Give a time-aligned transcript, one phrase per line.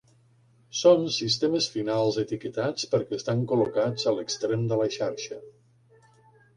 [0.79, 5.43] Són sistemes finals etiquetats perquè estan col·locats a l'extrem de la xarxa.